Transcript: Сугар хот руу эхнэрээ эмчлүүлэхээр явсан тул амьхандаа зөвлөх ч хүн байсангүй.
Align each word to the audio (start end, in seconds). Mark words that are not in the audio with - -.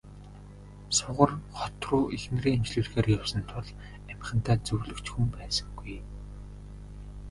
Сугар 0.97 1.31
хот 1.57 1.79
руу 1.87 2.05
эхнэрээ 2.15 2.53
эмчлүүлэхээр 2.57 3.07
явсан 3.17 3.43
тул 3.51 3.67
амьхандаа 4.11 4.57
зөвлөх 4.67 4.99
ч 5.05 5.07
хүн 5.11 5.27
байсангүй. 5.35 5.95